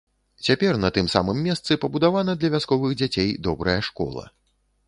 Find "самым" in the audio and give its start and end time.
1.15-1.43